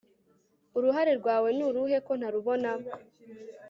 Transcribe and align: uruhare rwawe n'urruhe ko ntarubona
uruhare 0.77 1.11
rwawe 1.19 1.49
n'urruhe 1.57 1.97
ko 2.05 2.11
ntarubona 2.19 2.71